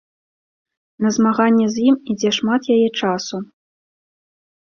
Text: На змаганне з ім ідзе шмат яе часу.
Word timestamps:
На 1.05 1.09
змаганне 1.17 1.67
з 1.75 1.83
ім 1.91 1.95
ідзе 2.13 2.31
шмат 2.39 2.61
яе 2.77 2.89
часу. 2.99 3.35